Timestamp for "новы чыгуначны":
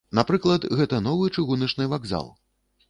1.09-1.83